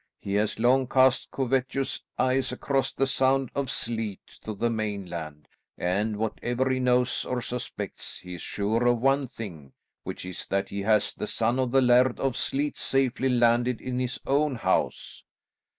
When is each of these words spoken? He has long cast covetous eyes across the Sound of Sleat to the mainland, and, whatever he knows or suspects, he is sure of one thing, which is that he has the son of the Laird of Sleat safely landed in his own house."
He 0.19 0.33
has 0.33 0.57
long 0.57 0.87
cast 0.87 1.29
covetous 1.29 2.03
eyes 2.17 2.51
across 2.51 2.91
the 2.91 3.05
Sound 3.05 3.51
of 3.53 3.69
Sleat 3.69 4.25
to 4.43 4.55
the 4.55 4.71
mainland, 4.71 5.47
and, 5.77 6.17
whatever 6.17 6.71
he 6.71 6.79
knows 6.79 7.23
or 7.23 7.39
suspects, 7.39 8.17
he 8.17 8.33
is 8.33 8.41
sure 8.41 8.87
of 8.87 8.97
one 8.99 9.27
thing, 9.27 9.73
which 10.03 10.25
is 10.25 10.47
that 10.47 10.69
he 10.69 10.81
has 10.81 11.13
the 11.13 11.27
son 11.27 11.59
of 11.59 11.69
the 11.69 11.81
Laird 11.83 12.19
of 12.19 12.35
Sleat 12.35 12.77
safely 12.77 13.29
landed 13.29 13.79
in 13.79 13.99
his 13.99 14.19
own 14.25 14.55
house." 14.55 15.23